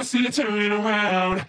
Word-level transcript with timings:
you 0.00 0.30
turning 0.30 0.72
around. 0.72 1.44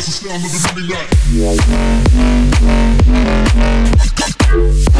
Sound 0.00 0.44
of 0.44 0.50
the 0.52 0.72
midnight. 4.80 4.99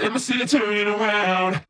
Let 0.01 0.11
me 0.13 0.19
see 0.19 0.37
you 0.37 0.45
turning 0.45 0.87
around. 0.87 1.64